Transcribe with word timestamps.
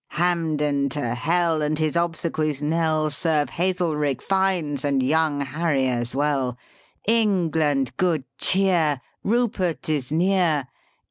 Ill 0.13 0.17
Hampden 0.17 0.89
to 0.89 1.13
hell, 1.13 1.61
and 1.61 1.77
his 1.77 1.95
obsequies' 1.95 2.59
knell 2.59 3.11
Serve 3.11 3.51
Hazelrig, 3.51 4.19
Fiennes, 4.19 4.83
and 4.83 5.03
young 5.03 5.41
Harry 5.41 5.87
as 5.89 6.15
well! 6.15 6.57
England, 7.05 7.95
good 7.97 8.23
cheer! 8.39 8.99
Rupert 9.23 9.89
is 9.89 10.11
near! 10.11 10.67